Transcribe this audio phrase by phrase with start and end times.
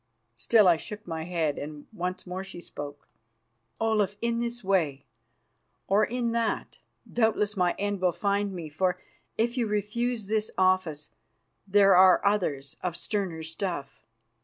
[0.35, 3.07] Still I shook my head, and once more she spoke:
[3.79, 5.05] "Olaf, in this way
[5.85, 6.79] or in that
[7.13, 8.99] doubtless my end will find me, for,
[9.37, 11.11] if you refuse this office,
[11.67, 14.03] there are others of sterner stuff.